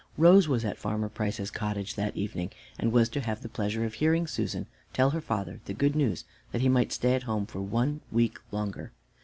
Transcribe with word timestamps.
Rose 0.17 0.47
was 0.47 0.65
at 0.65 0.79
Farmer 0.79 1.09
Price's 1.09 1.51
cottage 1.51 1.93
that 1.93 2.17
evening, 2.17 2.49
and 2.79 2.91
was 2.91 3.07
to 3.09 3.19
have 3.21 3.43
the 3.43 3.47
pleasure 3.47 3.85
of 3.85 3.93
hearing 3.93 4.25
Susan 4.25 4.65
tell 4.93 5.11
her 5.11 5.21
father 5.21 5.59
the 5.65 5.75
good 5.75 5.95
news 5.95 6.23
that 6.51 6.61
he 6.61 6.69
might 6.69 6.91
stay 6.91 7.13
at 7.13 7.21
home 7.29 7.45
for 7.45 7.61
one 7.61 8.01
week 8.11 8.39
longer. 8.51 8.93